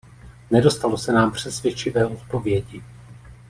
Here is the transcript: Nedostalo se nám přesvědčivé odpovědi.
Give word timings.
Nedostalo 0.51 0.97
se 0.97 1.11
nám 1.13 1.31
přesvědčivé 1.31 2.05
odpovědi. 2.05 2.83